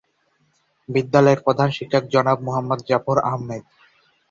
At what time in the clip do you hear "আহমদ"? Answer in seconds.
3.27-3.63